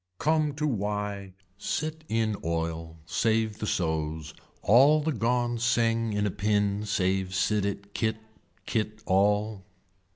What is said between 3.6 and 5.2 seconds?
sos, all the